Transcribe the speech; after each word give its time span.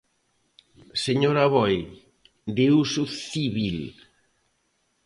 Señor 1.05 1.35
Aboi, 1.45 1.77
de 2.55 2.65
uso 2.83 3.03
civil. 3.29 3.77